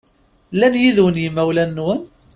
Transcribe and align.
Llan 0.53 0.75
yid-wen 0.81 1.17
yimawlan-nwen? 1.21 1.99